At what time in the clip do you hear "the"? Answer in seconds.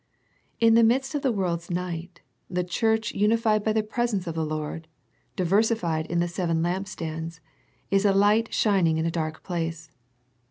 0.73-0.83, 1.21-1.31, 2.49-2.63, 3.71-3.83, 4.33-4.43, 6.19-6.27